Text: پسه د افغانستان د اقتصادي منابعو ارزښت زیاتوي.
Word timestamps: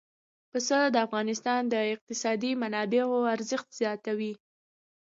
پسه 0.51 0.77
د 0.93 0.95
افغانستان 1.07 1.61
د 1.67 1.75
اقتصادي 1.93 2.51
منابعو 2.61 3.19
ارزښت 3.35 3.67
زیاتوي. 3.79 4.33